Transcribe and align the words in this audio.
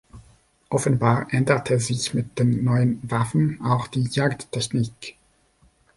Offenbar 0.69 1.31
änderte 1.31 1.77
sich 1.77 2.15
mit 2.15 2.39
den 2.39 2.63
neuen 2.63 3.07
Waffen 3.07 3.61
auch 3.63 3.85
die 3.85 4.07
Jagdtechnik. 4.09 5.15